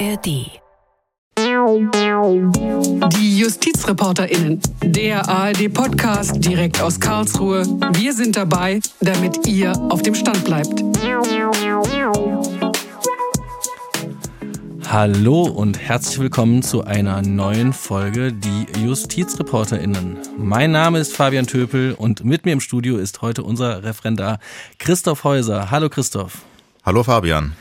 [0.00, 0.50] ARD.
[3.16, 7.64] Die JustizreporterInnen, der ARD-Podcast direkt aus Karlsruhe.
[7.92, 10.82] Wir sind dabei, damit ihr auf dem Stand bleibt.
[14.88, 20.18] Hallo und herzlich willkommen zu einer neuen Folge Die JustizreporterInnen.
[20.36, 24.40] Mein Name ist Fabian Töpel und mit mir im Studio ist heute unser Referendar
[24.78, 25.70] Christoph Häuser.
[25.70, 26.38] Hallo Christoph.
[26.84, 27.54] Hallo Fabian.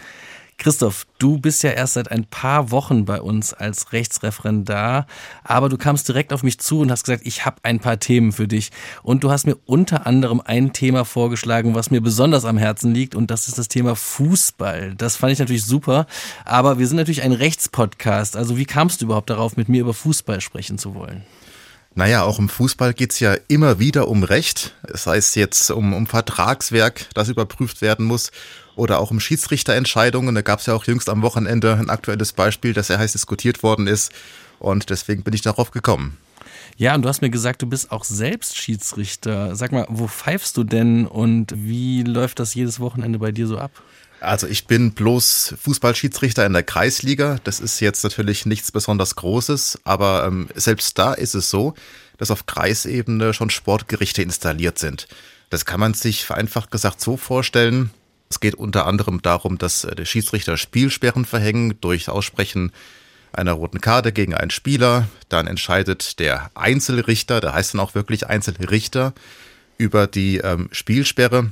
[0.57, 5.07] Christoph, du bist ja erst seit ein paar Wochen bei uns als Rechtsreferendar,
[5.43, 8.31] aber du kamst direkt auf mich zu und hast gesagt, ich habe ein paar Themen
[8.31, 8.71] für dich.
[9.01, 13.15] Und du hast mir unter anderem ein Thema vorgeschlagen, was mir besonders am Herzen liegt,
[13.15, 14.95] und das ist das Thema Fußball.
[14.95, 16.05] Das fand ich natürlich super,
[16.45, 18.37] aber wir sind natürlich ein Rechtspodcast.
[18.37, 21.23] Also wie kamst du überhaupt darauf, mit mir über Fußball sprechen zu wollen?
[21.95, 24.73] Naja, auch im Fußball geht's ja immer wieder um Recht.
[24.91, 28.31] Es heißt jetzt um, um Vertragswerk, das überprüft werden muss
[28.75, 30.35] oder auch um Schiedsrichterentscheidungen.
[30.35, 33.63] Da gab es ja auch jüngst am Wochenende ein aktuelles Beispiel, das sehr heiß diskutiert
[33.63, 34.11] worden ist.
[34.59, 36.17] Und deswegen bin ich darauf gekommen.
[36.77, 39.55] Ja, und du hast mir gesagt, du bist auch selbst Schiedsrichter.
[39.55, 43.57] Sag mal, wo pfeifst du denn und wie läuft das jedes Wochenende bei dir so
[43.57, 43.71] ab?
[44.19, 47.39] Also ich bin bloß Fußballschiedsrichter in der Kreisliga.
[47.43, 51.73] Das ist jetzt natürlich nichts besonders Großes, aber ähm, selbst da ist es so,
[52.17, 55.07] dass auf Kreisebene schon Sportgerichte installiert sind.
[55.49, 57.91] Das kann man sich vereinfacht gesagt so vorstellen,
[58.33, 62.71] es geht unter anderem darum, dass äh, der Schiedsrichter Spielsperren verhängen durch Aussprechen
[63.31, 65.07] einer roten Karte gegen einen Spieler.
[65.29, 69.13] Dann entscheidet der Einzelrichter, der heißt dann auch wirklich Einzelrichter,
[69.77, 71.51] über die ähm, Spielsperre.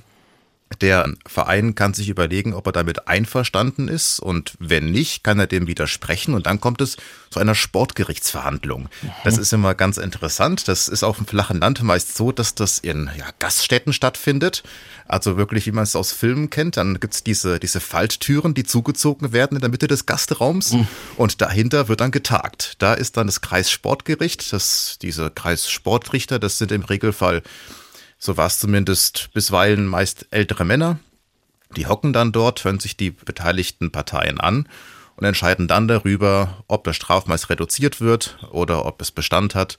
[0.80, 5.48] Der Verein kann sich überlegen, ob er damit einverstanden ist und wenn nicht, kann er
[5.48, 6.98] dem widersprechen und dann kommt es
[7.30, 8.90] zu einer Sportgerichtsverhandlung.
[9.24, 10.68] Das ist immer ganz interessant.
[10.68, 14.64] Das ist auf dem flachen Land meist so, dass das in ja, Gaststätten stattfindet.
[15.08, 16.78] Also wirklich, wie man es aus Filmen kennt.
[16.78, 20.76] Dann gibt's diese, diese Falttüren, die zugezogen werden in der Mitte des Gastraums
[21.18, 22.76] und dahinter wird dann getagt.
[22.80, 27.44] Da ist dann das Kreissportgericht, das, diese Kreissportrichter, das sind im Regelfall
[28.22, 31.00] so war es zumindest bisweilen meist ältere Männer.
[31.76, 34.70] Die hocken dann dort, hören sich die beteiligten Parteien an
[35.16, 39.78] und entscheiden dann darüber, ob das Strafmaß reduziert wird oder ob es Bestand hat.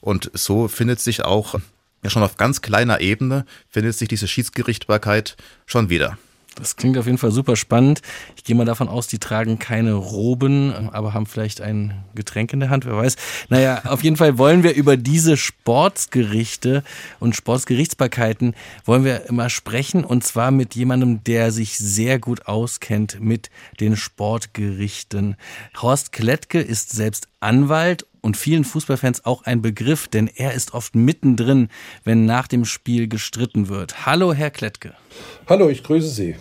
[0.00, 1.56] Und so findet sich auch,
[2.04, 5.36] ja schon auf ganz kleiner Ebene, findet sich diese Schiedsgerichtbarkeit
[5.66, 6.16] schon wieder.
[6.56, 8.02] Das klingt auf jeden Fall super spannend.
[8.36, 12.60] Ich gehe mal davon aus, die tragen keine Roben, aber haben vielleicht ein Getränk in
[12.60, 13.16] der Hand, wer weiß.
[13.48, 16.82] Naja, auf jeden Fall wollen wir über diese Sportsgerichte
[17.18, 23.18] und Sportsgerichtsbarkeiten wollen wir immer sprechen und zwar mit jemandem, der sich sehr gut auskennt
[23.20, 25.36] mit den Sportgerichten.
[25.80, 30.94] Horst Klettke ist selbst Anwalt und vielen Fußballfans auch ein Begriff, denn er ist oft
[30.94, 31.68] mittendrin,
[32.04, 34.06] wenn nach dem Spiel gestritten wird.
[34.06, 34.94] Hallo, Herr Klettke.
[35.46, 36.36] Hallo, ich grüße Sie.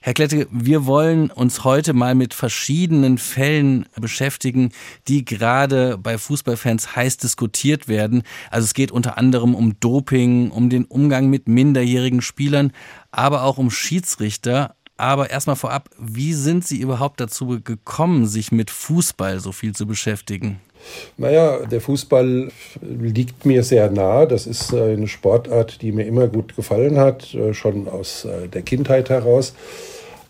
[0.00, 4.70] Herr Klette, wir wollen uns heute mal mit verschiedenen Fällen beschäftigen,
[5.08, 8.22] die gerade bei Fußballfans heiß diskutiert werden.
[8.50, 12.72] Also es geht unter anderem um Doping, um den Umgang mit minderjährigen Spielern,
[13.10, 14.76] aber auch um Schiedsrichter.
[14.96, 19.86] Aber erstmal vorab, wie sind Sie überhaupt dazu gekommen, sich mit Fußball so viel zu
[19.86, 20.60] beschäftigen?
[21.16, 22.48] Naja, der Fußball
[22.80, 24.26] liegt mir sehr nah.
[24.26, 28.62] Das ist eine Sportart, die mir immer gut gefallen hat, äh, schon aus äh, der
[28.62, 29.54] Kindheit heraus.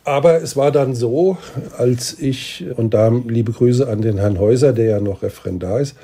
[0.05, 1.37] Aber es war dann so,
[1.77, 5.97] als ich, und da liebe Grüße an den Herrn Häuser, der ja noch Referendar ist,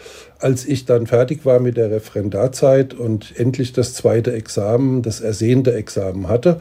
[0.45, 5.73] als ich dann fertig war mit der Referendarzeit und endlich das zweite Examen, das ersehnte
[5.73, 6.61] Examen hatte,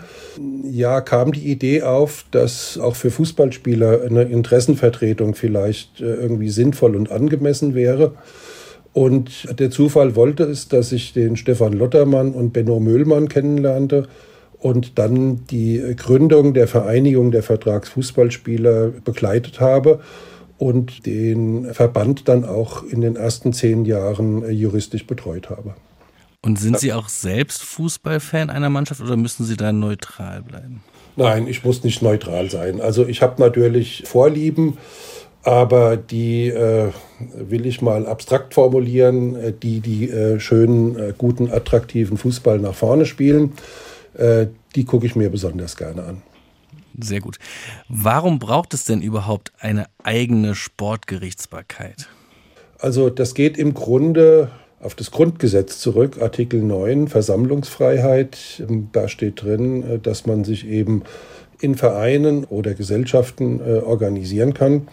[0.64, 6.96] ja, kam die Idee auf, dass auch für Fußballspieler eine Interessenvertretung vielleicht äh, irgendwie sinnvoll
[6.96, 8.14] und angemessen wäre.
[8.94, 14.08] Und der Zufall wollte es, dass ich den Stefan Lottermann und Benno Möhlmann kennenlernte
[14.60, 20.00] und dann die Gründung der Vereinigung der Vertragsfußballspieler begleitet habe
[20.58, 25.76] und den Verband dann auch in den ersten zehn Jahren juristisch betreut habe.
[26.42, 30.84] Und sind Sie auch selbst Fußballfan einer Mannschaft oder müssen Sie da neutral bleiben?
[31.16, 32.82] Nein, ich muss nicht neutral sein.
[32.82, 34.78] Also ich habe natürlich Vorlieben,
[35.44, 36.90] aber die äh,
[37.36, 42.76] will ich mal abstrakt formulieren, äh, die die äh, schönen, äh, guten, attraktiven Fußball nach
[42.76, 43.54] vorne spielen.
[44.16, 46.22] Äh, die gucke ich mir besonders gerne an.
[47.00, 47.38] Sehr gut.
[47.90, 52.08] Warum braucht es denn überhaupt eine eigene Sportgerichtsbarkeit?
[52.80, 58.64] Also das geht im Grunde auf das Grundgesetz zurück, Artikel 9, Versammlungsfreiheit.
[58.92, 61.04] Da steht drin, äh, dass man sich eben
[61.62, 64.88] in Vereinen oder Gesellschaften äh, organisieren kann.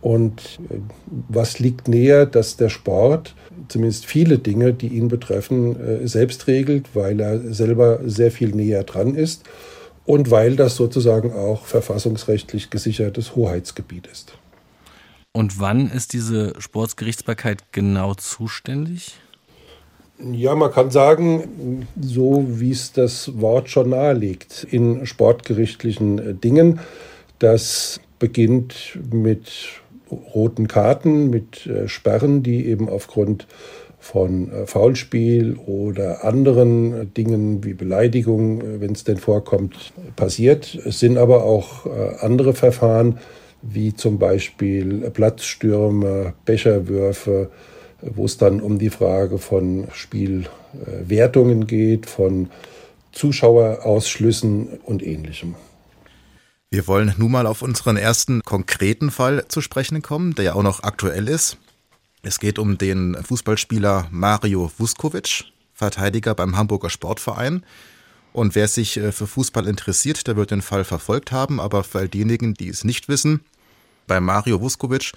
[0.00, 0.60] Und
[1.08, 3.34] was liegt näher, dass der Sport
[3.66, 8.84] zumindest viele Dinge, die ihn betreffen, äh, selbst regelt, weil er selber sehr viel näher
[8.84, 9.42] dran ist
[10.06, 14.32] und weil das sozusagen auch verfassungsrechtlich gesichertes Hoheitsgebiet ist.
[15.32, 19.16] Und wann ist diese Sportsgerichtsbarkeit genau zuständig?
[20.18, 26.80] Ja, man kann sagen, so wie es das Wort schon nahelegt, in sportgerichtlichen äh, Dingen.
[27.38, 29.52] Das beginnt mit
[30.10, 33.46] roten Karten, mit äh, Sperren, die eben aufgrund
[34.06, 40.74] von äh, Foulspiel oder anderen Dingen wie Beleidigung, wenn es denn vorkommt, passiert.
[40.86, 41.86] Es sind aber auch
[42.20, 43.18] andere Verfahren,
[43.62, 47.50] wie zum Beispiel Platzstürme, Becherwürfe,
[48.00, 52.50] wo es dann um die Frage von Spielwertungen geht, von
[53.12, 55.54] Zuschauerausschlüssen und ähnlichem.
[56.70, 60.62] Wir wollen nun mal auf unseren ersten konkreten Fall zu sprechen kommen, der ja auch
[60.62, 61.58] noch aktuell ist.
[62.26, 67.64] Es geht um den Fußballspieler Mario Vuskovic, Verteidiger beim Hamburger Sportverein.
[68.32, 71.60] Und wer sich äh, für Fußball interessiert, der wird den Fall verfolgt haben.
[71.60, 73.44] Aber für all diejenigen, die es nicht wissen,
[74.08, 75.12] bei Mario Vuskovic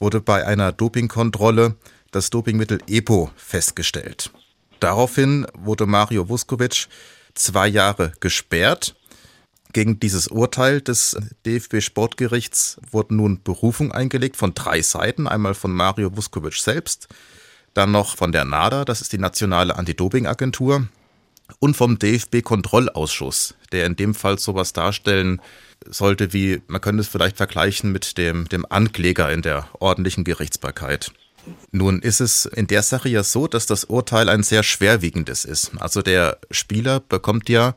[0.00, 1.76] wurde bei einer Dopingkontrolle
[2.10, 4.32] das Dopingmittel EPO festgestellt.
[4.80, 6.88] Daraufhin wurde Mario Vuskovic
[7.34, 8.96] zwei Jahre gesperrt.
[9.72, 15.28] Gegen dieses Urteil des DFB Sportgerichts wurde nun Berufung eingelegt von drei Seiten.
[15.28, 17.08] Einmal von Mario Vuskovic selbst,
[17.74, 20.88] dann noch von der NADA, das ist die nationale Anti-Doping-Agentur,
[21.58, 25.40] und vom DFB-Kontrollausschuss, der in dem Fall sowas darstellen
[25.86, 31.12] sollte wie, man könnte es vielleicht vergleichen mit dem, dem Ankläger in der ordentlichen Gerichtsbarkeit.
[31.72, 35.72] Nun ist es in der Sache ja so, dass das Urteil ein sehr schwerwiegendes ist.
[35.78, 37.74] Also der Spieler bekommt ja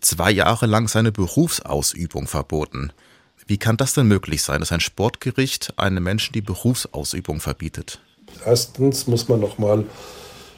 [0.00, 2.92] zwei Jahre lang seine Berufsausübung verboten.
[3.46, 8.00] Wie kann das denn möglich sein, dass ein Sportgericht einem Menschen die Berufsausübung verbietet?
[8.44, 9.84] Erstens muss man noch mal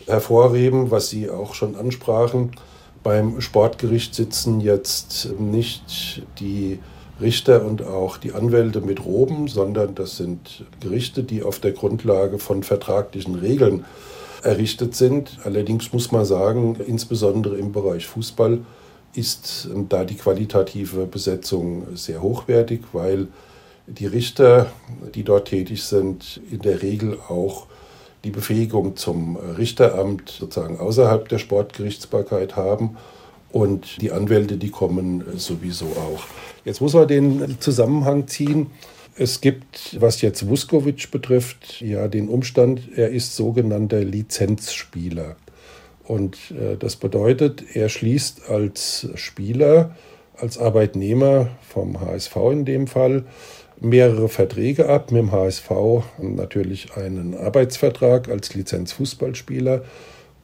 [0.07, 2.53] hervorheben, was Sie auch schon ansprachen.
[3.03, 6.79] Beim Sportgericht sitzen jetzt nicht die
[7.21, 12.39] Richter und auch die Anwälte mit Roben, sondern das sind Gerichte, die auf der Grundlage
[12.39, 13.85] von vertraglichen Regeln
[14.43, 15.39] errichtet sind.
[15.45, 18.61] Allerdings muss man sagen, insbesondere im Bereich Fußball
[19.17, 23.29] ist da die qualitative Besetzung sehr hochwertig, weil
[23.87, 24.71] die Richter,
[25.15, 27.67] die dort tätig sind, in der Regel auch
[28.25, 32.97] die Befähigung zum Richteramt sozusagen außerhalb der Sportgerichtsbarkeit haben
[33.53, 36.25] und die Anwälte, die kommen sowieso auch.
[36.65, 38.67] Jetzt muss man den Zusammenhang ziehen.
[39.17, 45.37] Es gibt, was jetzt Vuskovic betrifft, ja den Umstand, er ist sogenannter Lizenzspieler.
[46.07, 49.97] Und äh, das bedeutet, er schließt als Spieler,
[50.37, 53.25] als Arbeitnehmer vom HSV in dem Fall,
[53.81, 55.11] mehrere Verträge ab.
[55.11, 55.71] Mit dem HSV
[56.19, 59.85] natürlich einen Arbeitsvertrag als Lizenzfußballspieler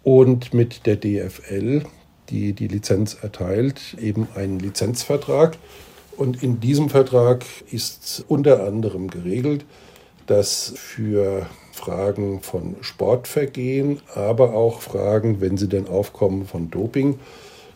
[0.02, 1.82] und mit der DFL,
[2.28, 5.56] die die Lizenz erteilt, eben einen Lizenzvertrag.
[6.16, 9.64] Und in diesem Vertrag ist unter anderem geregelt,
[10.32, 17.18] dass für Fragen von Sportvergehen, aber auch Fragen, wenn sie denn aufkommen, von Doping,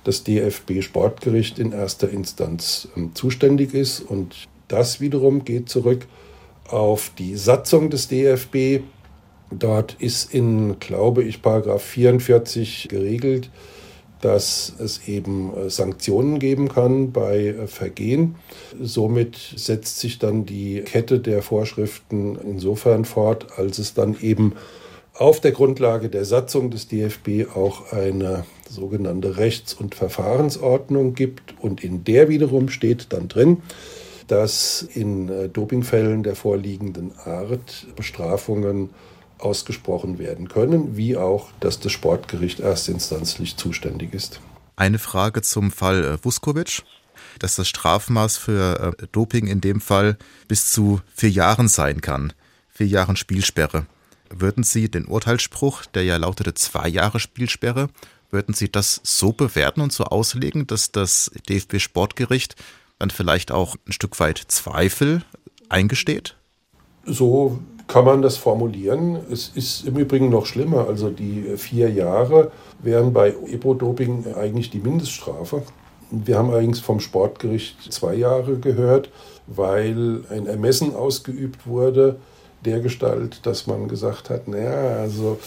[0.04, 4.00] das DFB Sportgericht in erster Instanz ähm, zuständig ist.
[4.00, 6.06] Und das wiederum geht zurück
[6.66, 8.80] auf die Satzung des DFB.
[9.50, 13.50] Dort ist in, glaube ich, Paragraph 44 geregelt,
[14.26, 18.34] dass es eben äh, Sanktionen geben kann bei äh, Vergehen.
[18.80, 24.54] Somit setzt sich dann die Kette der Vorschriften insofern fort, als es dann eben
[25.14, 31.54] auf der Grundlage der Satzung des DFB auch eine sogenannte Rechts- und Verfahrensordnung gibt.
[31.60, 33.58] Und in der wiederum steht dann drin,
[34.26, 38.90] dass in äh, Dopingfällen der vorliegenden Art Bestrafungen
[39.38, 44.40] ausgesprochen werden können, wie auch, dass das Sportgericht erstinstanzlich zuständig ist.
[44.76, 46.82] Eine Frage zum Fall äh, Vuskovic,
[47.38, 50.16] dass das Strafmaß für äh, Doping in dem Fall
[50.48, 52.32] bis zu vier Jahren sein kann,
[52.70, 53.86] vier Jahren Spielsperre.
[54.28, 57.88] Würden Sie den Urteilsspruch, der ja lautete zwei Jahre Spielsperre,
[58.30, 62.56] würden Sie das so bewerten und so auslegen, dass das DFB Sportgericht
[62.98, 65.22] dann vielleicht auch ein Stück weit Zweifel
[65.68, 66.36] eingesteht?
[67.04, 69.18] So kann man das formulieren.
[69.30, 70.86] Es ist im Übrigen noch schlimmer.
[70.88, 72.50] Also die vier Jahre
[72.80, 75.62] wären bei Epo-Doping eigentlich die Mindeststrafe.
[76.10, 79.10] Wir haben allerdings vom Sportgericht zwei Jahre gehört,
[79.46, 82.16] weil ein Ermessen ausgeübt wurde,
[82.64, 85.38] der Gestalt, dass man gesagt hat, naja, also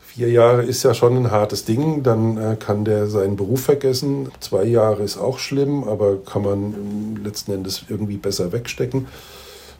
[0.00, 4.30] vier Jahre ist ja schon ein hartes Ding, dann äh, kann der seinen Beruf vergessen.
[4.40, 9.06] Zwei Jahre ist auch schlimm, aber kann man letzten Endes irgendwie besser wegstecken.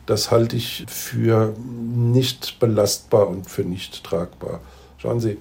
[0.05, 1.53] Das halte ich für
[1.95, 4.61] nicht belastbar und für nicht tragbar.
[4.97, 5.37] Schauen Sie,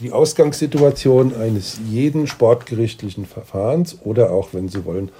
[0.00, 5.10] die Ausgangssituation eines jeden sportgerichtlichen Verfahrens oder auch, wenn Sie wollen,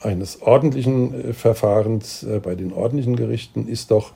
[0.00, 4.12] eines ordentlichen äh, Verfahrens äh, bei den ordentlichen Gerichten ist doch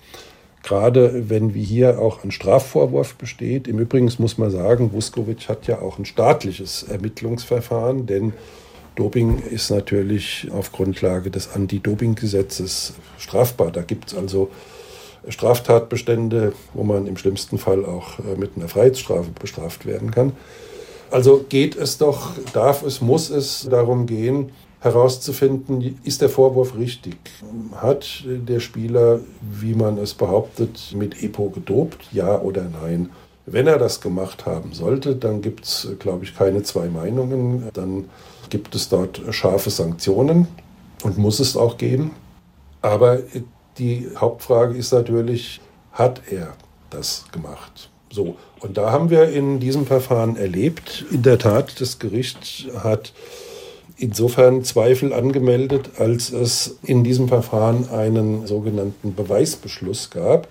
[0.62, 3.66] Gerade wenn wie hier auch ein Strafvorwurf besteht.
[3.66, 8.32] Im Übrigen muss man sagen, Vuskovic hat ja auch ein staatliches Ermittlungsverfahren, denn
[8.94, 13.70] Doping ist natürlich auf Grundlage des Anti-Doping-Gesetzes strafbar.
[13.70, 14.50] Da gibt es also
[15.28, 20.32] Straftatbestände, wo man im schlimmsten Fall auch äh, mit einer Freiheitsstrafe bestraft werden kann.
[21.10, 27.16] Also geht es doch, darf es, muss es darum gehen, herauszufinden, ist der Vorwurf richtig?
[27.76, 32.08] Hat der Spieler, wie man es behauptet, mit EPO gedopt?
[32.12, 33.10] Ja oder nein?
[33.46, 37.68] Wenn er das gemacht haben sollte, dann gibt es, glaube ich, keine zwei Meinungen.
[37.74, 38.06] Dann
[38.52, 40.46] gibt es dort scharfe Sanktionen
[41.02, 42.10] und muss es auch geben.
[42.82, 43.20] Aber
[43.78, 46.52] die Hauptfrage ist natürlich, hat er
[46.90, 47.88] das gemacht?
[48.10, 53.14] So, und da haben wir in diesem Verfahren erlebt, in der Tat, das Gericht hat
[53.96, 60.46] insofern Zweifel angemeldet, als es in diesem Verfahren einen sogenannten Beweisbeschluss gab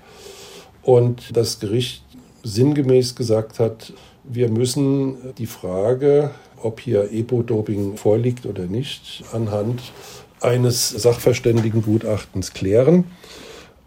[0.81, 2.01] und das Gericht
[2.41, 3.93] sinngemäß gesagt hat,
[4.23, 6.31] wir müssen die Frage,
[6.63, 9.81] ob hier Epo-Doping vorliegt oder nicht, anhand
[10.41, 13.05] eines Sachverständigengutachtens klären.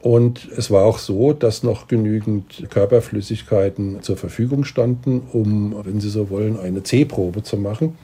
[0.04, 6.10] Und es war auch so, dass noch genügend Körperflüssigkeiten zur Verfügung standen, um, wenn Sie
[6.10, 7.96] so wollen, eine C-Probe zu machen.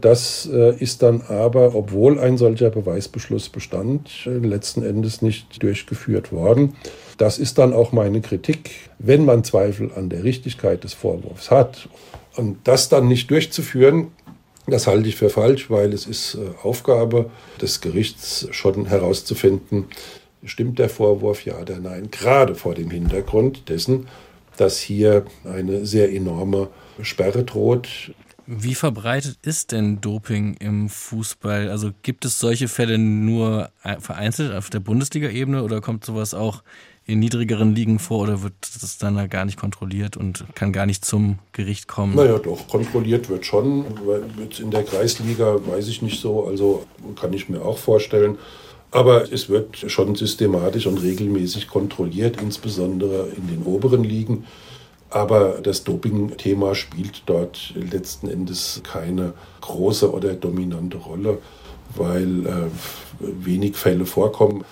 [0.00, 6.72] Das äh, ist dann aber, obwohl ein solcher Beweisbeschluss bestand, letzten Endes nicht durchgeführt worden.
[7.18, 8.70] Das ist dann auch meine Kritik.
[8.98, 11.90] Wenn man Zweifel an der Richtigkeit des Vorwurfs hat
[12.36, 14.08] und das dann nicht durchzuführen,
[14.66, 19.86] das halte ich für falsch, weil es ist äh, Aufgabe des Gerichts schon herauszufinden,
[20.46, 22.10] Stimmt der Vorwurf ja oder nein?
[22.10, 24.06] Gerade vor dem Hintergrund dessen,
[24.56, 26.68] dass hier eine sehr enorme
[27.02, 28.12] Sperre droht.
[28.46, 31.68] Wie verbreitet ist denn Doping im Fußball?
[31.68, 36.62] Also gibt es solche Fälle nur vereinzelt auf der Bundesliga-Ebene oder kommt sowas auch
[37.06, 41.04] in niedrigeren Ligen vor oder wird das dann gar nicht kontrolliert und kann gar nicht
[41.04, 42.16] zum Gericht kommen?
[42.16, 43.84] Naja, doch, kontrolliert wird schon.
[44.58, 46.84] In der Kreisliga weiß ich nicht so, also
[47.20, 48.38] kann ich mir auch vorstellen.
[48.90, 54.44] Aber es wird schon systematisch und regelmäßig kontrolliert, insbesondere in den oberen Ligen.
[55.10, 61.38] Aber das Doping-Thema spielt dort letzten Endes keine große oder dominante Rolle,
[61.94, 62.52] weil äh,
[63.20, 64.64] wenig Fälle vorkommen.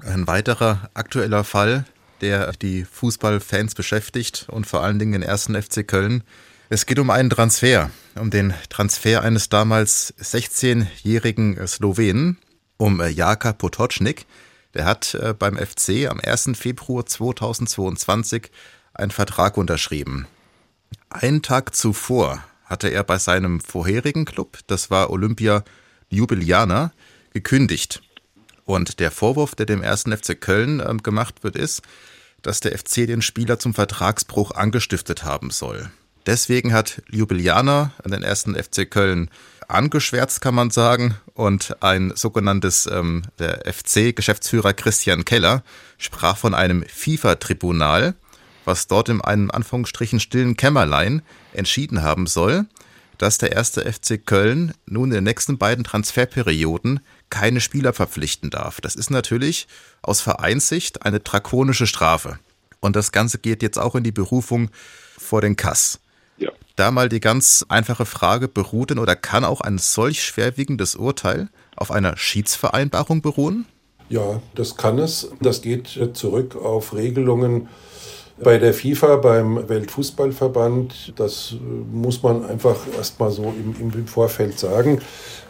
[0.00, 1.84] Ein weiterer aktueller Fall,
[2.20, 6.22] der die Fußballfans beschäftigt und vor allen Dingen den ersten FC Köln.
[6.68, 12.38] Es geht um einen Transfer, um den Transfer eines damals 16-jährigen Slowenen
[12.76, 14.26] um äh, Jaka Potocznik.
[14.74, 16.50] Der hat äh, beim FC am 1.
[16.54, 18.50] Februar 2022
[18.94, 20.26] einen Vertrag unterschrieben.
[21.10, 25.64] Einen Tag zuvor hatte er bei seinem vorherigen Club, das war Olympia
[26.10, 26.92] Ljubljana,
[27.32, 28.02] gekündigt.
[28.68, 30.02] Und der Vorwurf, der dem 1.
[30.02, 31.80] FC Köln äh, gemacht wird, ist,
[32.42, 35.90] dass der FC den Spieler zum Vertragsbruch angestiftet haben soll.
[36.26, 38.48] Deswegen hat Ljubljana den 1.
[38.62, 39.30] FC Köln
[39.68, 41.16] angeschwärzt, kann man sagen.
[41.32, 45.62] Und ein sogenanntes, ähm, der FC-Geschäftsführer Christian Keller
[45.96, 48.16] sprach von einem FIFA-Tribunal,
[48.66, 51.22] was dort in einem Anführungsstrichen stillen Kämmerlein
[51.54, 52.66] entschieden haben soll,
[53.16, 58.80] dass der erste FC Köln nun in den nächsten beiden Transferperioden keine Spieler verpflichten darf.
[58.80, 59.66] Das ist natürlich
[60.02, 62.38] aus Vereinssicht eine drakonische Strafe.
[62.80, 64.70] Und das Ganze geht jetzt auch in die Berufung
[65.18, 66.00] vor den Kass
[66.78, 71.48] da mal die ganz einfache Frage, beruht denn oder kann auch ein solch schwerwiegendes Urteil
[71.76, 73.66] auf einer Schiedsvereinbarung beruhen?
[74.08, 75.30] Ja, das kann es.
[75.40, 77.68] Das geht zurück auf Regelungen
[78.42, 81.14] bei der FIFA, beim Weltfußballverband.
[81.16, 81.56] Das
[81.92, 85.00] muss man einfach erstmal so im, im Vorfeld sagen.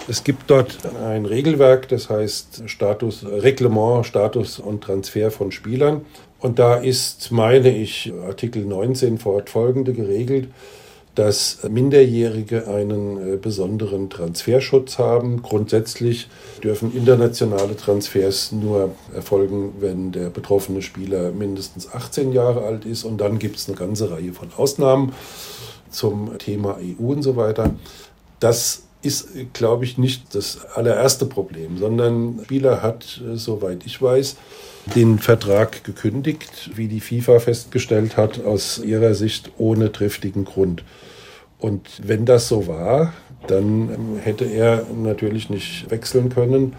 [0.09, 6.03] Es gibt dort ein Regelwerk, das heißt Status, Reglement, Status und Transfer von Spielern.
[6.41, 10.49] Und da ist, meine ich, Artikel 19 fortfolgende geregelt
[11.19, 15.43] dass Minderjährige einen äh, besonderen Transferschutz haben.
[15.43, 16.29] Grundsätzlich
[16.63, 23.03] dürfen internationale Transfers nur erfolgen, wenn der betroffene Spieler mindestens 18 Jahre alt ist.
[23.03, 25.13] Und dann gibt es eine ganze Reihe von Ausnahmen
[25.91, 27.75] zum Thema EU und so weiter.
[28.39, 34.01] Das ist, glaube ich, nicht das allererste Problem, sondern der Spieler hat, äh, soweit ich
[34.01, 34.37] weiß,
[34.95, 40.83] den Vertrag gekündigt, wie die FIFA festgestellt hat, aus ihrer Sicht ohne triftigen Grund.
[41.59, 43.13] Und wenn das so war,
[43.47, 46.75] dann hätte er natürlich nicht wechseln können,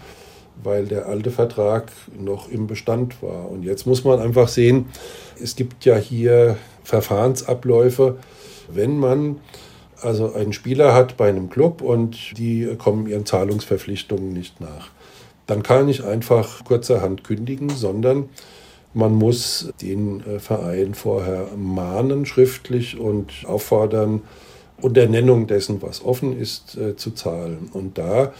[0.62, 3.50] weil der alte Vertrag noch im Bestand war.
[3.50, 4.86] Und jetzt muss man einfach sehen,
[5.42, 8.18] es gibt ja hier Verfahrensabläufe,
[8.68, 9.36] wenn man
[10.02, 14.90] also einen Spieler hat bei einem Club und die kommen ihren Zahlungsverpflichtungen nicht nach.
[15.46, 18.28] Dann kann ich einfach kurzerhand kündigen, sondern
[18.92, 24.22] Man muss den äh, Verein vorher mahnen schriftlich und auffordern,
[24.80, 27.68] unter Nennung dessen, was offen ist, äh, zu zahlen.
[27.72, 28.32] Und da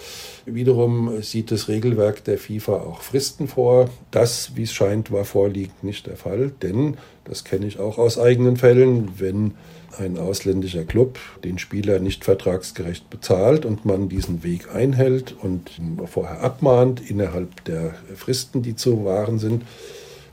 [0.47, 3.90] wiederum sieht das Regelwerk der FIFA auch Fristen vor.
[4.11, 8.19] Das, wie es scheint, war vorliegend nicht der Fall, denn, das kenne ich auch aus
[8.19, 9.52] eigenen Fällen, wenn
[9.99, 15.70] ein ausländischer Club den Spieler nicht vertragsgerecht bezahlt und man diesen Weg einhält und
[16.06, 19.64] vorher abmahnt innerhalb der Fristen, die zu wahren sind,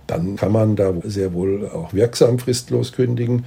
[0.05, 3.45] dann kann man da sehr wohl auch wirksam fristlos kündigen.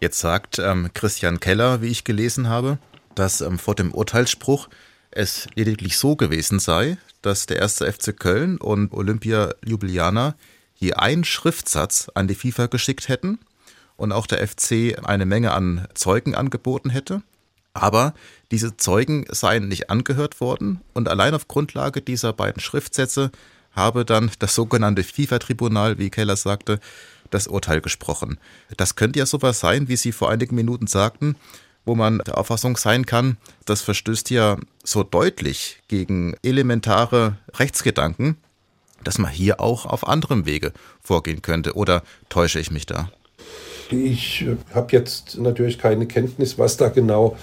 [0.00, 2.78] Jetzt sagt ähm, Christian Keller, wie ich gelesen habe,
[3.14, 4.68] dass ähm, vor dem Urteilsspruch
[5.10, 10.36] es lediglich so gewesen sei, dass der erste FC Köln und Olympia Ljubljana
[10.74, 13.40] hier einen Schriftsatz an die FIFA geschickt hätten
[13.98, 17.22] und auch der FC eine Menge an Zeugen angeboten hätte.
[17.74, 18.14] Aber
[18.50, 23.30] diese Zeugen seien nicht angehört worden und allein auf Grundlage dieser beiden Schriftsätze
[23.72, 26.80] habe dann das sogenannte FIFA-Tribunal, wie Keller sagte,
[27.30, 28.38] das Urteil gesprochen.
[28.76, 31.36] Das könnte ja sowas sein, wie Sie vor einigen Minuten sagten,
[31.84, 38.36] wo man der Auffassung sein kann, das verstößt ja so deutlich gegen elementare Rechtsgedanken,
[39.04, 41.74] dass man hier auch auf anderem Wege vorgehen könnte.
[41.74, 43.10] Oder täusche ich mich da?
[43.90, 47.36] Ich äh, habe jetzt natürlich keine Kenntnis, was da genau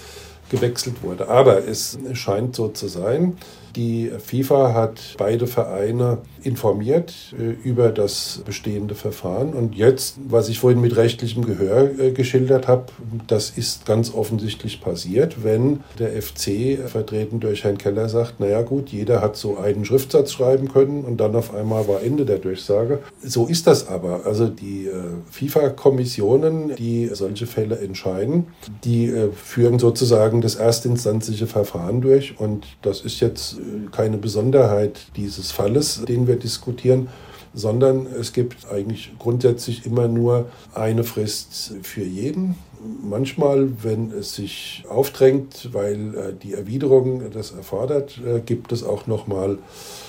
[0.50, 1.28] gewechselt wurde.
[1.28, 3.36] Aber es scheint so zu sein,
[3.76, 9.52] die FIFA hat beide Vereine informiert äh, über das bestehende Verfahren.
[9.52, 12.86] Und jetzt, was ich vorhin mit rechtlichem Gehör äh, geschildert habe,
[13.26, 18.90] das ist ganz offensichtlich passiert, wenn der FC, vertreten durch Herrn Keller, sagt, naja gut,
[18.90, 23.00] jeder hat so einen Schriftsatz schreiben können und dann auf einmal war Ende der Durchsage.
[23.22, 24.24] So ist das aber.
[24.24, 24.92] Also die äh,
[25.30, 28.46] FIFA-Kommissionen, die solche Fälle entscheiden,
[28.84, 32.38] die führen sozusagen das erstinstanzliche Verfahren durch.
[32.38, 33.58] Und das ist jetzt
[33.92, 37.08] keine Besonderheit dieses Falles, den wir diskutieren,
[37.56, 42.54] sondern es gibt eigentlich grundsätzlich immer nur eine Frist für jeden.
[43.02, 49.06] Manchmal, wenn es sich aufdrängt, weil äh, die Erwiderung das erfordert, äh, gibt es auch
[49.06, 49.58] noch mal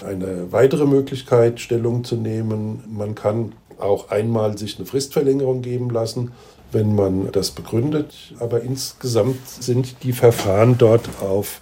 [0.06, 2.84] eine weitere Möglichkeit, Stellung zu nehmen.
[2.90, 6.34] Man kann auch einmal sich eine Fristverlängerung geben lassen,
[6.72, 8.14] wenn man das begründet.
[8.40, 11.62] Aber insgesamt sind die Verfahren dort auf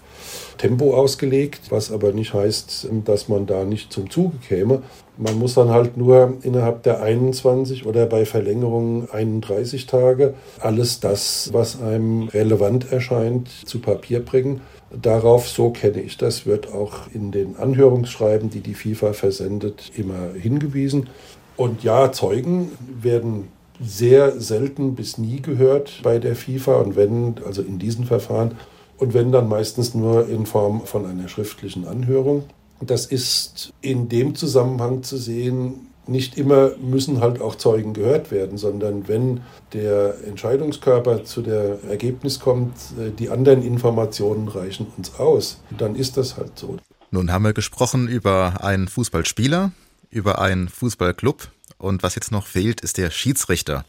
[0.57, 4.81] Tempo ausgelegt, was aber nicht heißt, dass man da nicht zum Zuge käme.
[5.17, 11.49] Man muss dann halt nur innerhalb der 21 oder bei Verlängerung 31 Tage alles das,
[11.53, 14.61] was einem relevant erscheint, zu Papier bringen.
[14.91, 20.33] Darauf, so kenne ich das, wird auch in den Anhörungsschreiben, die die FIFA versendet, immer
[20.39, 21.09] hingewiesen.
[21.57, 23.47] Und ja, Zeugen werden
[23.81, 28.55] sehr selten bis nie gehört bei der FIFA und wenn, also in diesen Verfahren,
[28.97, 32.43] und wenn dann meistens nur in Form von einer schriftlichen Anhörung.
[32.81, 38.57] Das ist in dem Zusammenhang zu sehen, nicht immer müssen halt auch Zeugen gehört werden,
[38.57, 39.41] sondern wenn
[39.73, 46.17] der Entscheidungskörper zu der Ergebnis kommt, äh, die anderen Informationen reichen uns aus, dann ist
[46.17, 46.77] das halt so.
[47.11, 49.71] Nun haben wir gesprochen über einen Fußballspieler,
[50.09, 53.85] über einen Fußballclub und was jetzt noch fehlt, ist der Schiedsrichter.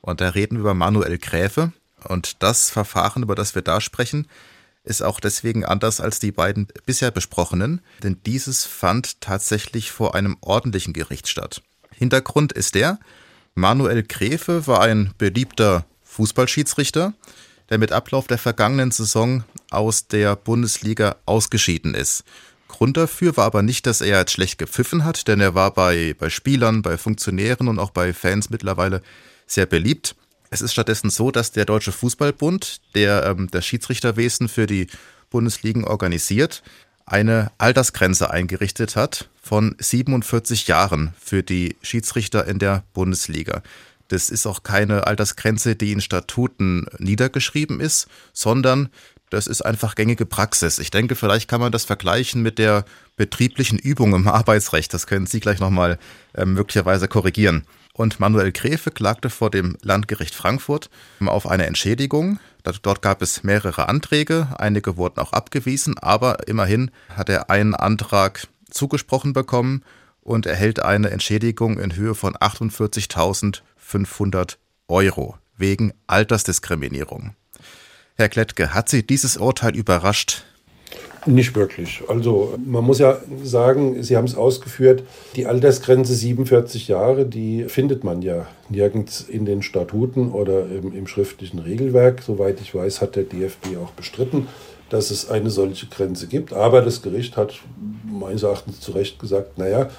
[0.00, 1.72] Und da reden wir über Manuel Gräfe.
[2.08, 4.26] Und das Verfahren, über das wir da sprechen,
[4.84, 10.36] ist auch deswegen anders als die beiden bisher besprochenen, denn dieses fand tatsächlich vor einem
[10.40, 11.62] ordentlichen Gericht statt.
[11.94, 12.98] Hintergrund ist der,
[13.54, 17.14] Manuel Gräfe war ein beliebter Fußballschiedsrichter,
[17.70, 22.24] der mit Ablauf der vergangenen Saison aus der Bundesliga ausgeschieden ist.
[22.68, 26.14] Grund dafür war aber nicht, dass er jetzt schlecht gepfiffen hat, denn er war bei,
[26.18, 29.02] bei Spielern, bei Funktionären und auch bei Fans mittlerweile
[29.46, 30.16] sehr beliebt.
[30.52, 34.86] Es ist stattdessen so, dass der Deutsche Fußballbund, der ähm, das Schiedsrichterwesen für die
[35.30, 36.62] Bundesligen organisiert,
[37.06, 43.62] eine Altersgrenze eingerichtet hat von 47 Jahren für die Schiedsrichter in der Bundesliga.
[44.08, 48.90] Das ist auch keine Altersgrenze, die in Statuten niedergeschrieben ist, sondern
[49.30, 50.78] das ist einfach gängige Praxis.
[50.78, 52.84] Ich denke, vielleicht kann man das vergleichen mit der
[53.16, 54.92] betrieblichen Übung im Arbeitsrecht.
[54.92, 55.98] Das können Sie gleich nochmal
[56.34, 57.64] äh, möglicherweise korrigieren.
[57.94, 60.88] Und Manuel Gräfe klagte vor dem Landgericht Frankfurt
[61.24, 62.38] auf eine Entschädigung.
[62.62, 68.48] Dort gab es mehrere Anträge, einige wurden auch abgewiesen, aber immerhin hat er einen Antrag
[68.70, 69.82] zugesprochen bekommen
[70.22, 74.56] und erhält eine Entschädigung in Höhe von 48.500
[74.88, 77.36] Euro wegen Altersdiskriminierung.
[78.14, 80.44] Herr Klettke, hat Sie dieses Urteil überrascht?
[81.24, 82.02] Nicht wirklich.
[82.08, 85.04] Also man muss ja sagen, Sie haben es ausgeführt,
[85.36, 91.06] die Altersgrenze 47 Jahre, die findet man ja nirgends in den Statuten oder im, im
[91.06, 92.22] schriftlichen Regelwerk.
[92.22, 94.48] Soweit ich weiß, hat der DFB auch bestritten,
[94.90, 96.52] dass es eine solche Grenze gibt.
[96.52, 97.54] Aber das Gericht hat
[98.04, 99.90] meines Erachtens zu Recht gesagt, naja,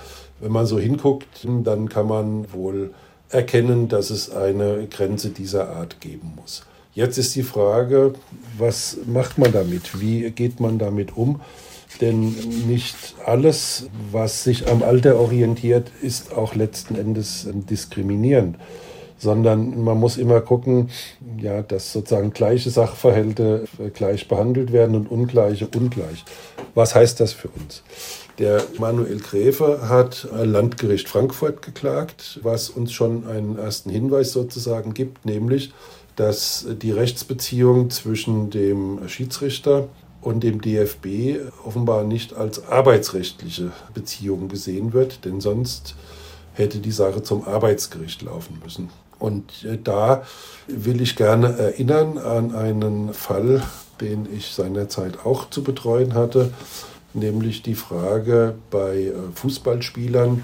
[0.41, 2.93] wenn man so hinguckt, dann kann man wohl
[3.29, 6.65] erkennen, dass es eine Grenze dieser Art geben muss.
[6.95, 8.13] Jetzt ist die Frage,
[8.57, 9.99] was macht man damit?
[9.99, 11.41] Wie geht man damit um?
[12.01, 12.35] Denn
[12.67, 18.57] nicht alles, was sich am Alter orientiert, ist auch letzten Endes diskriminierend
[19.23, 20.89] sondern man muss immer gucken,
[21.39, 26.25] ja, dass sozusagen gleiche Sachverhalte gleich behandelt werden und ungleiche ungleich.
[26.75, 27.83] Was heißt das für uns?
[28.39, 35.25] Der Manuel Gräfe hat Landgericht Frankfurt geklagt, was uns schon einen ersten Hinweis sozusagen gibt,
[35.25, 35.71] nämlich,
[36.15, 39.87] dass die Rechtsbeziehung zwischen dem Schiedsrichter
[40.21, 45.95] und dem DFB offenbar nicht als arbeitsrechtliche Beziehung gesehen wird, denn sonst
[46.53, 48.89] hätte die Sache zum Arbeitsgericht laufen müssen.
[49.19, 50.23] Und äh, da
[50.67, 53.63] will ich gerne erinnern an einen Fall,
[54.01, 56.51] den ich seinerzeit auch zu betreuen hatte,
[57.13, 60.43] nämlich die Frage bei äh, Fußballspielern,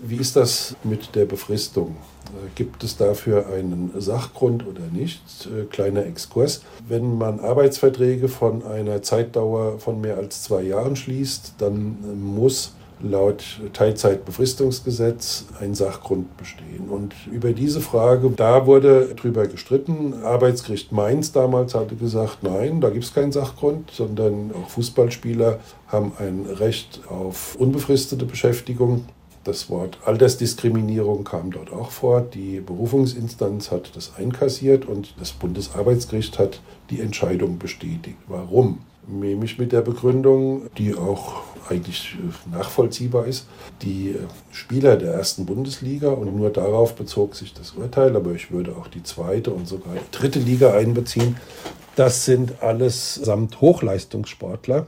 [0.00, 1.96] wie ist das mit der Befristung?
[2.26, 5.48] Äh, gibt es dafür einen Sachgrund oder nicht?
[5.70, 6.62] Kleiner Exkurs.
[6.88, 13.44] Wenn man Arbeitsverträge von einer Zeitdauer von mehr als zwei Jahren schließt, dann muss laut
[13.72, 16.88] Teilzeitbefristungsgesetz ein Sachgrund bestehen.
[16.88, 20.22] Und über diese Frage, da wurde drüber gestritten.
[20.24, 26.12] Arbeitsgericht Mainz damals hatte gesagt, nein, da gibt es keinen Sachgrund, sondern auch Fußballspieler haben
[26.18, 29.04] ein Recht auf unbefristete Beschäftigung.
[29.44, 32.22] Das Wort Altersdiskriminierung kam dort auch vor.
[32.22, 38.16] Die Berufungsinstanz hat das einkassiert und das Bundesarbeitsgericht hat die Entscheidung bestätigt.
[38.26, 38.78] Warum?
[39.06, 43.46] Nämlich mit der Begründung, die auch eigentlich äh, nachvollziehbar ist.
[43.82, 44.18] Die äh,
[44.50, 48.88] Spieler der ersten Bundesliga und nur darauf bezog sich das Urteil, aber ich würde auch
[48.88, 51.36] die zweite und sogar die dritte Liga einbeziehen.
[51.96, 54.86] Das sind alles samt Hochleistungssportler,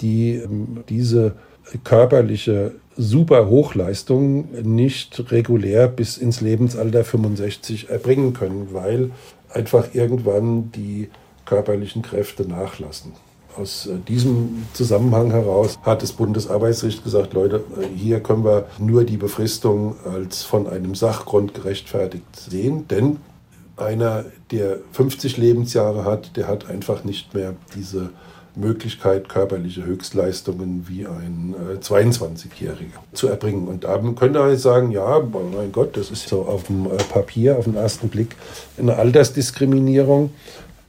[0.00, 1.34] die ähm, diese
[1.82, 9.10] körperliche super Hochleistung nicht regulär bis ins Lebensalter 65 erbringen können, weil
[9.50, 11.08] einfach irgendwann die
[11.44, 13.12] körperlichen Kräfte nachlassen.
[13.56, 19.04] Aus äh, diesem Zusammenhang heraus hat das Bundesarbeitsgericht gesagt, Leute, äh, hier können wir nur
[19.04, 23.18] die Befristung als von einem Sachgrund gerechtfertigt sehen, denn
[23.76, 28.10] einer, der 50 Lebensjahre hat, der hat einfach nicht mehr diese
[28.56, 33.68] Möglichkeit, körperliche Höchstleistungen wie ein 22-Jähriger äh, zu erbringen.
[33.68, 37.64] Und da könnte man sagen, ja, mein Gott, das ist so auf dem Papier, auf
[37.64, 38.34] den ersten Blick
[38.78, 40.30] eine Altersdiskriminierung.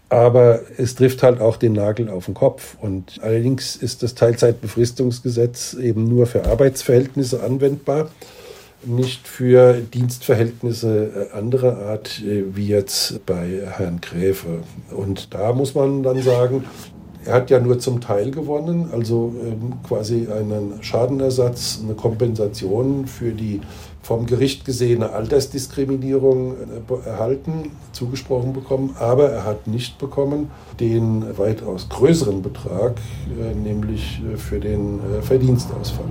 [0.10, 2.77] Aber es trifft halt auch den Nagel auf den Kopf.
[2.80, 8.10] Und allerdings ist das Teilzeitbefristungsgesetz eben nur für Arbeitsverhältnisse anwendbar,
[8.86, 14.60] nicht für Dienstverhältnisse anderer Art, äh, wie jetzt bei Herrn Gräfe.
[14.91, 16.63] Und da muss man dann sagen,
[17.27, 23.31] er hat ja nur zum Teil gewonnen, also ähm, quasi einen Schadenersatz, eine Kompensation für
[23.31, 23.59] die
[24.01, 31.89] vom Gericht gesehene Altersdiskriminierung äh, erhalten, zugesprochen bekommen, aber er hat nicht bekommen den weitaus
[31.89, 32.95] größeren Betrag,
[33.37, 36.05] äh, nämlich äh, für den Verdienstausfall.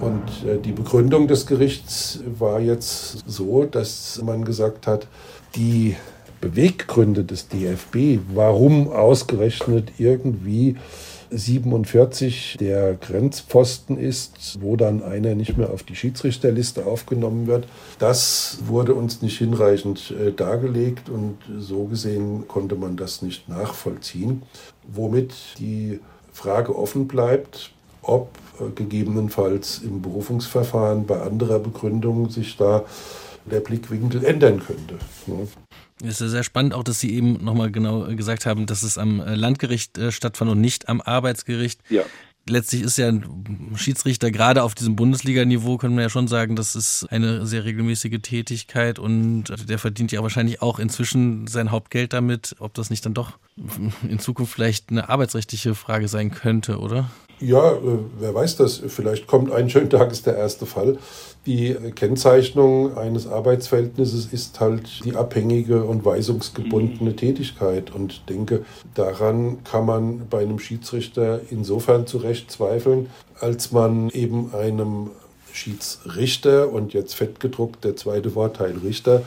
[0.00, 5.06] Und die Begründung des Gerichts war jetzt so, dass man gesagt hat,
[5.54, 5.94] die
[6.42, 10.76] Beweggründe des DFB, warum ausgerechnet irgendwie
[11.30, 17.66] 47 der Grenzpfosten ist, wo dann einer nicht mehr auf die Schiedsrichterliste aufgenommen wird.
[17.98, 24.42] Das wurde uns nicht hinreichend äh, dargelegt und so gesehen konnte man das nicht nachvollziehen,
[24.86, 26.00] womit die
[26.32, 27.70] Frage offen bleibt,
[28.02, 32.84] ob äh, gegebenenfalls im Berufungsverfahren bei anderer Begründung sich da
[33.50, 34.98] der Blickwinkel ändern könnte.
[36.02, 39.20] Es ist sehr spannend auch, dass Sie eben nochmal genau gesagt haben, dass es am
[39.20, 41.80] äh, Landgericht äh, stattfand und nicht am Arbeitsgericht.
[41.88, 42.02] Ja.
[42.48, 46.74] Letztlich ist ja ein Schiedsrichter gerade auf diesem Bundesliga-Niveau, können wir ja schon sagen, das
[46.74, 52.56] ist eine sehr regelmäßige Tätigkeit und der verdient ja wahrscheinlich auch inzwischen sein Hauptgeld damit,
[52.58, 53.38] ob das nicht dann doch
[54.08, 57.08] in Zukunft vielleicht eine arbeitsrechtliche Frage sein könnte, oder?
[57.42, 58.82] Ja, äh, wer weiß das?
[58.86, 60.98] Vielleicht kommt ein schöner Tag, ist der erste Fall.
[61.44, 67.16] Die Kennzeichnung eines Arbeitsverhältnisses ist halt die abhängige und weisungsgebundene mhm.
[67.16, 67.92] Tätigkeit.
[67.92, 74.54] Und ich denke, daran kann man bei einem Schiedsrichter insofern zurecht zweifeln, als man eben
[74.54, 75.10] einem
[75.52, 79.22] Schiedsrichter und jetzt fettgedruckt der zweite Wortteil Richter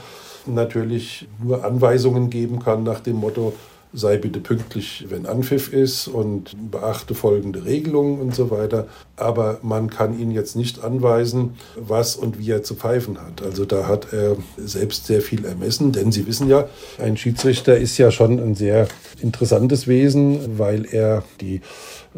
[0.47, 3.53] natürlich nur Anweisungen geben kann nach dem Motto,
[3.95, 8.87] sei bitte pünktlich, wenn Anpfiff ist und beachte folgende Regelungen und so weiter.
[9.15, 13.41] Aber man kann ihn jetzt nicht anweisen, was und wie er zu pfeifen hat.
[13.41, 17.97] Also da hat er selbst sehr viel ermessen, denn Sie wissen ja, ein Schiedsrichter ist
[17.97, 18.87] ja schon ein sehr
[19.21, 21.61] interessantes Wesen, weil er die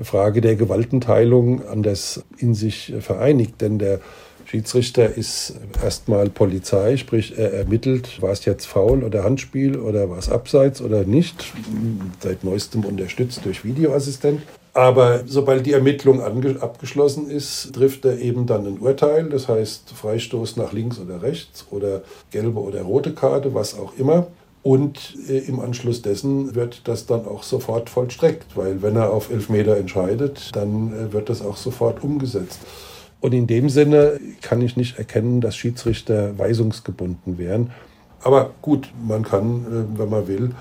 [0.02, 3.62] Frage der Gewaltenteilung anders in sich vereinigt.
[3.62, 4.00] Denn der
[4.50, 10.20] Schiedsrichter ist erstmal Polizei, sprich er ermittelt, war es jetzt faul oder Handspiel oder war
[10.20, 11.52] es abseits oder nicht,
[12.22, 14.42] seit neuestem unterstützt durch Videoassistent.
[14.74, 20.56] Aber sobald die Ermittlung abgeschlossen ist, trifft er eben dann ein Urteil, das heißt Freistoß
[20.56, 24.28] nach links oder rechts oder gelbe oder rote Karte, was auch immer.
[24.64, 29.30] Und äh, im Anschluss dessen wird das dann auch sofort vollstreckt, weil wenn er auf
[29.30, 32.60] Elfmeter entscheidet, dann äh, wird das auch sofort umgesetzt.
[33.20, 37.72] Und in dem Sinne kann ich nicht erkennen, dass Schiedsrichter weisungsgebunden wären.
[38.22, 40.52] Aber gut, man kann, äh, wenn man will,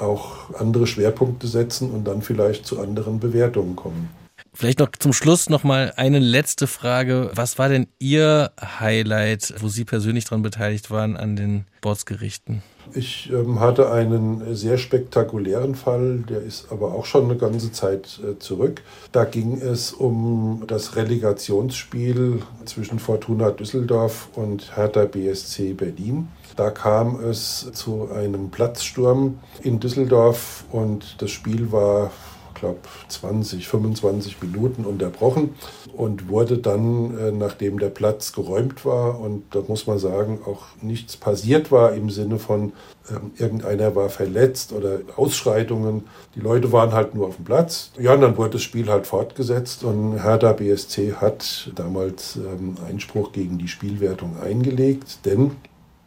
[0.00, 4.10] auch andere Schwerpunkte setzen und dann vielleicht zu anderen Bewertungen kommen.
[4.58, 7.30] Vielleicht noch zum Schluss noch mal eine letzte Frage.
[7.34, 12.62] Was war denn Ihr Highlight, wo Sie persönlich daran beteiligt waren an den Sportsgerichten?
[12.94, 18.18] Ich ähm, hatte einen sehr spektakulären Fall, der ist aber auch schon eine ganze Zeit
[18.24, 18.80] äh, zurück.
[19.12, 26.28] Da ging es um das Relegationsspiel zwischen Fortuna Düsseldorf und Hertha BSC Berlin.
[26.56, 32.10] Da kam es zu einem Platzsturm in Düsseldorf und das Spiel war
[32.56, 35.54] glaube 20, 25 Minuten unterbrochen
[35.96, 40.64] und wurde dann, äh, nachdem der Platz geräumt war und da muss man sagen, auch
[40.82, 42.72] nichts passiert war im Sinne von
[43.08, 46.04] äh, irgendeiner war verletzt oder Ausschreitungen.
[46.34, 47.92] Die Leute waren halt nur auf dem Platz.
[47.98, 53.32] Ja, und dann wurde das Spiel halt fortgesetzt und Hertha BSC hat damals ähm, Einspruch
[53.32, 55.52] gegen die Spielwertung eingelegt, denn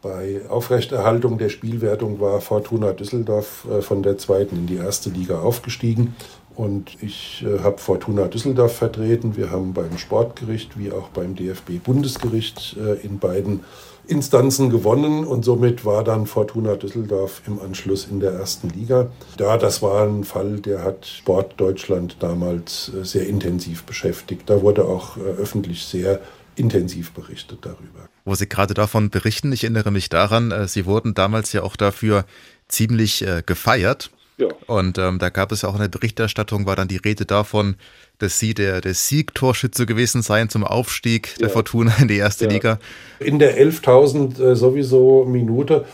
[0.02, 5.40] bei Aufrechterhaltung der Spielwertung war Fortuna Düsseldorf äh, von der zweiten in die erste Liga
[5.40, 6.16] aufgestiegen.
[6.60, 9.34] Und ich äh, habe Fortuna Düsseldorf vertreten.
[9.34, 13.60] Wir haben beim Sportgericht wie auch beim DFB-Bundesgericht äh, in beiden
[14.06, 19.10] Instanzen gewonnen und somit war dann Fortuna Düsseldorf im Anschluss in der ersten Liga.
[19.38, 24.50] Ja, das war ein Fall, der hat Sport Deutschland damals sehr intensiv beschäftigt.
[24.50, 26.20] Da wurde auch öffentlich sehr
[26.56, 29.52] intensiv berichtet darüber wo Sie gerade davon berichten.
[29.52, 32.24] Ich erinnere mich daran, äh, Sie wurden damals ja auch dafür
[32.68, 34.10] ziemlich äh, gefeiert.
[34.40, 34.48] Ja.
[34.66, 37.76] Und ähm, da gab es ja auch in der Berichterstattung, war dann die Rede davon,
[38.18, 41.52] dass Sie der, der Siegtorschütze gewesen seien zum Aufstieg der ja.
[41.52, 42.50] Fortuna in die erste ja.
[42.50, 42.78] Liga.
[43.18, 45.84] In der 11.000 äh, sowieso Minute.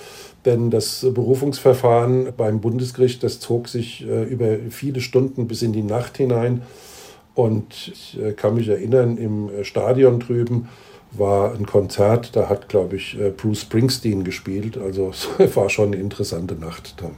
[0.45, 5.83] Denn das Berufungsverfahren beim Bundesgericht, das zog sich äh, über viele Stunden bis in die
[5.83, 6.63] Nacht hinein.
[7.35, 10.69] Und ich äh, kann mich erinnern, im äh, Stadion drüben
[11.13, 14.79] war ein Konzert, da hat, glaube ich, äh, Bruce Springsteen gespielt.
[14.79, 17.17] Also es war schon eine interessante Nacht dann.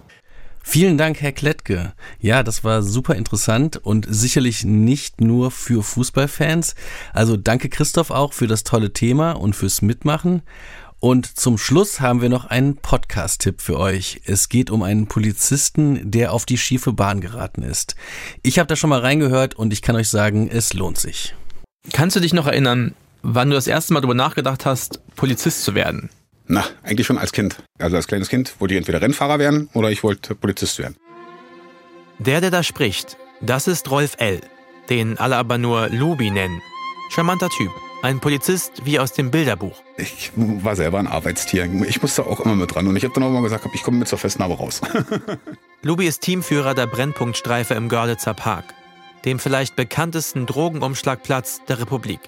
[0.71, 1.95] Vielen Dank, Herr Klettke.
[2.21, 6.75] Ja, das war super interessant und sicherlich nicht nur für Fußballfans.
[7.15, 10.43] Also danke Christoph auch für das tolle Thema und fürs Mitmachen.
[11.01, 14.21] Und zum Schluss haben wir noch einen Podcast-Tipp für euch.
[14.27, 17.97] Es geht um einen Polizisten, der auf die schiefe Bahn geraten ist.
[18.43, 21.35] Ich habe da schon mal reingehört und ich kann euch sagen, es lohnt sich.
[21.95, 25.75] Kannst du dich noch erinnern, wann du das erste Mal darüber nachgedacht hast, Polizist zu
[25.75, 26.11] werden?
[26.49, 27.57] Na, eigentlich schon als Kind.
[27.79, 30.97] Also als kleines Kind wollte ich entweder Rennfahrer werden oder ich wollte Polizist werden.
[32.19, 34.41] Der, der da spricht, das ist Rolf L.,
[34.89, 36.61] den alle aber nur Lubi nennen.
[37.11, 37.71] Charmanter Typ.
[38.03, 39.83] Ein Polizist wie aus dem Bilderbuch.
[39.97, 41.69] Ich war selber ein Arbeitstier.
[41.87, 42.87] Ich musste auch immer mit dran.
[42.87, 44.81] Und ich habe dann auch mal gesagt, ich komme mit zur Festnahme raus.
[45.83, 48.73] Lubi ist Teamführer der Brennpunktstreife im Görlitzer Park,
[49.25, 52.21] dem vielleicht bekanntesten Drogenumschlagplatz der Republik.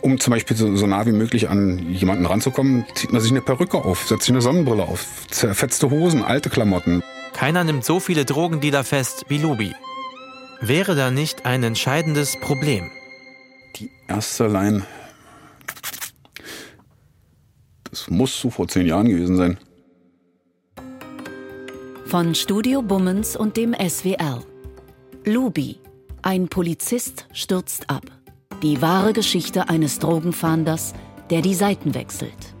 [0.00, 3.40] Um zum Beispiel so, so nah wie möglich an jemanden ranzukommen, zieht man sich eine
[3.40, 7.02] Perücke auf, setzt sich eine Sonnenbrille auf, zerfetzte Hosen, alte Klamotten.
[7.32, 9.74] Keiner nimmt so viele Drogendealer fest wie Lubi.
[10.60, 12.90] Wäre da nicht ein entscheidendes Problem?
[13.76, 14.84] Die erste Line.
[17.90, 19.58] Das muss so vor zehn Jahren gewesen sein.
[22.06, 24.42] Von Studio Bummens und dem SWR.
[25.24, 25.78] Lubi.
[26.22, 28.17] Ein Polizist stürzt ab.
[28.62, 30.92] Die wahre Geschichte eines Drogenfahnders,
[31.30, 32.56] der die Seiten wechselt.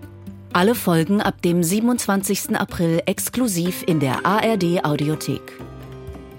[0.52, 2.56] Alle Folgen ab dem 27.
[2.56, 5.60] April exklusiv in der ARD Audiothek.